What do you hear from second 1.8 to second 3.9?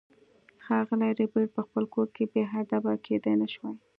کور کې بې ادبه کیدای نشوای